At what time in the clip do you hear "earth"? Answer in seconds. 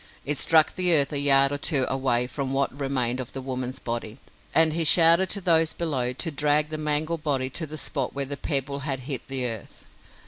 0.95-1.13, 9.45-9.85